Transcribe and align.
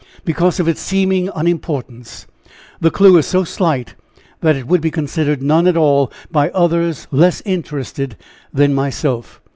"Because 0.25 0.59
of 0.59 0.67
its 0.67 0.81
seeming 0.81 1.29
unimportance. 1.35 2.25
The 2.79 2.89
clue 2.89 3.17
is 3.17 3.27
so 3.27 3.43
slight, 3.43 3.93
that 4.39 4.55
it 4.55 4.65
would 4.67 4.81
be 4.81 4.89
considered 4.89 5.43
none 5.43 5.67
at 5.67 5.77
all, 5.77 6.11
by 6.31 6.49
others 6.55 7.05
less 7.11 7.39
interested 7.45 8.15
than 8.51 8.73
myself." 8.73 9.39